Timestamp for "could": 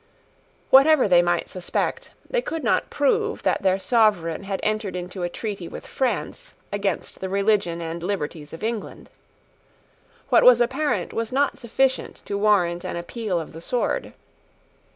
2.41-2.63